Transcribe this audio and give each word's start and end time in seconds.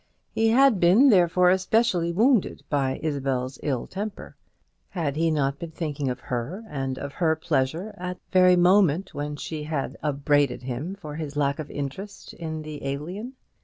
He 0.31 0.47
had 0.49 0.79
been, 0.79 1.09
therefore, 1.09 1.51
especially 1.51 2.11
wounded 2.11 2.63
by 2.71 2.99
Isabel's 3.03 3.59
ill 3.61 3.85
temper. 3.85 4.35
Had 4.89 5.15
he 5.15 5.29
not 5.29 5.59
been 5.59 5.69
thinking 5.69 6.09
of 6.09 6.21
her 6.21 6.63
and 6.67 6.97
of 6.97 7.13
her 7.13 7.35
pleasure 7.35 7.93
at 7.99 8.15
the 8.17 8.31
very 8.39 8.55
moment 8.55 9.13
when 9.13 9.35
she 9.35 9.65
had 9.65 9.97
upbraided 10.01 10.63
him 10.63 10.95
for 10.95 11.17
his 11.17 11.37
lack 11.37 11.59
of 11.59 11.69
interest 11.69 12.33
in 12.33 12.63
the 12.63 12.83
Alien? 12.83 13.33